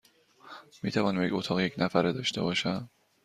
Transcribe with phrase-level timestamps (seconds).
[0.83, 2.89] می توانم یک اتاق یک نفره داشته باشم؟